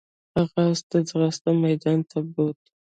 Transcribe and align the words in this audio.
هغه 0.35 0.61
اس 0.71 0.81
ته 0.89 0.97
د 1.03 1.05
ځغاستې 1.09 1.51
میدان 1.63 1.99
ته 2.09 2.17
بوت. 2.33 2.59